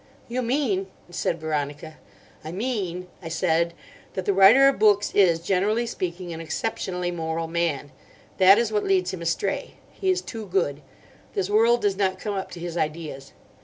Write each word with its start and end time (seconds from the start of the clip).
"You 0.27 0.41
mean—" 0.41 0.87
said 1.11 1.39
Veronica. 1.39 1.97
"I 2.43 2.51
mean," 2.51 3.07
I 3.21 3.27
said, 3.27 3.75
"that 4.15 4.25
the 4.25 4.33
writer 4.33 4.67
of 4.67 4.79
books 4.79 5.11
is, 5.13 5.39
generally 5.39 5.85
speaking, 5.85 6.33
an 6.33 6.41
exceptionally 6.41 7.11
moral 7.11 7.47
man. 7.47 7.91
That 8.39 8.57
is 8.57 8.71
what 8.71 8.83
leads 8.83 9.13
him 9.13 9.21
astray: 9.21 9.75
he 9.91 10.09
is 10.09 10.23
too 10.23 10.47
good. 10.47 10.81
This 11.35 11.51
world 11.51 11.83
does 11.83 11.97
not 11.97 12.17
come 12.19 12.33
up 12.33 12.49
to 12.49 12.59
his 12.59 12.77
ideas. 12.77 13.33